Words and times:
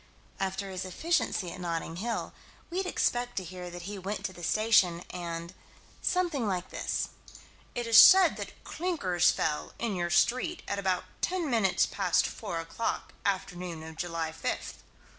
After 0.39 0.71
his 0.71 0.83
efficiency 0.83 1.51
at 1.51 1.59
Notting 1.61 1.97
Hill, 1.97 2.33
we'd 2.71 2.87
expect 2.87 3.35
to 3.35 3.43
hear 3.43 3.69
that 3.69 3.83
he 3.83 3.99
went 3.99 4.25
to 4.25 4.33
the 4.33 4.41
station, 4.41 5.03
and 5.11 5.53
something 6.01 6.47
like 6.47 6.71
this: 6.71 7.09
"It 7.75 7.85
is 7.85 7.99
said 7.99 8.35
that 8.37 8.63
clinkers 8.63 9.29
fell, 9.29 9.73
in 9.77 9.93
your 9.95 10.09
street, 10.09 10.63
at 10.67 10.79
about 10.79 11.03
ten 11.21 11.47
minutes 11.47 11.85
past 11.85 12.25
four 12.25 12.59
o'clock, 12.59 13.13
afternoon 13.27 13.83
of 13.83 13.95
July 13.95 14.31
fifth. 14.31 14.81